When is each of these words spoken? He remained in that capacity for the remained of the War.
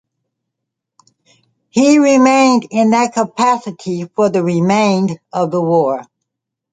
He 1.69 1.99
remained 1.99 2.65
in 2.71 2.89
that 2.89 3.13
capacity 3.13 4.05
for 4.15 4.29
the 4.29 4.43
remained 4.43 5.19
of 5.31 5.51
the 5.51 5.61
War. 5.61 6.01